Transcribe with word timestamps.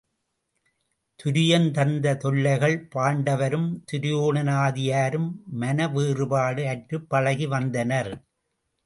துரியன் 1.19 1.67
தந்த 1.71 2.13
தொல்லைகள் 2.15 2.77
பாண்ட 2.95 3.35
வரும் 3.35 3.67
துரியோனாதியரும் 3.91 5.29
மனவேறுபாடு 5.61 6.65
அற்றுப்பழகி 6.73 7.47
வந்தனர். 7.47 8.11